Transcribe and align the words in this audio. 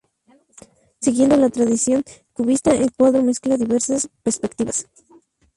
Siguiendo 0.99 1.37
la 1.37 1.49
tradición 1.51 2.03
cubista, 2.33 2.71
el 2.73 2.91
cuadro 2.91 3.21
mezcla 3.21 3.55
diversas 3.55 4.09
perspectivas. 4.23 4.87